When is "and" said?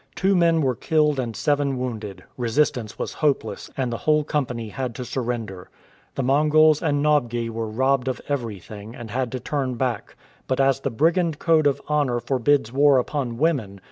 1.19-1.35, 3.77-3.93, 6.81-7.03, 8.95-9.11